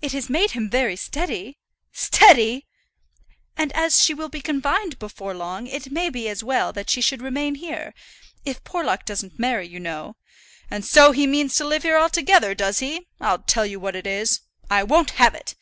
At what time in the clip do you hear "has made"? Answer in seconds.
0.10-0.50